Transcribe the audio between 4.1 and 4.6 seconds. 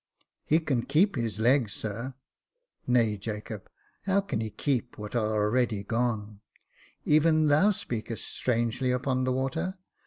can he